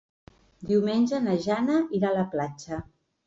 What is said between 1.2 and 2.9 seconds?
na Jana irà a la platja.